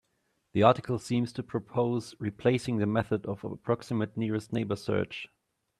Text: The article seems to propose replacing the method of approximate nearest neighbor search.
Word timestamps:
The 0.53 0.63
article 0.63 0.97
seems 0.97 1.31
to 1.33 1.43
propose 1.43 2.15
replacing 2.19 2.79
the 2.79 2.87
method 2.87 3.23
of 3.27 3.43
approximate 3.43 4.17
nearest 4.17 4.51
neighbor 4.51 4.75
search. 4.75 5.27